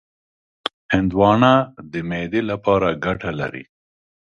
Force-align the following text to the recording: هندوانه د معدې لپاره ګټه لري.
هندوانه 0.93 1.53
د 1.91 1.93
معدې 2.09 2.41
لپاره 2.51 2.87
ګټه 3.05 3.31
لري. 3.39 3.63